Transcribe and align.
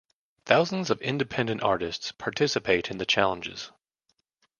Thousands 0.45 0.89
of 0.89 0.99
independent 0.99 1.61
artists 1.61 2.11
participate 2.11 2.89
in 2.89 2.97
the 2.97 3.05
challenges. 3.05 3.69